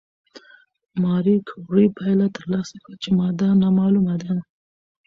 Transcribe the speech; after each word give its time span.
ماري 1.03 1.35
کوري 1.49 1.85
پایله 1.97 2.27
ترلاسه 2.35 2.75
کړه 2.83 2.95
چې 3.03 3.09
ماده 3.19 3.49
نامعلومه 3.61 4.15
ده. 4.23 4.33